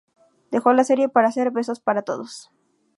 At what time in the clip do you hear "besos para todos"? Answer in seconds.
1.51-2.49